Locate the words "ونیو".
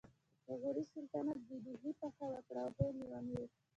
3.11-3.43